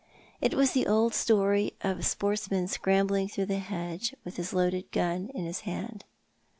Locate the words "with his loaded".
4.25-4.89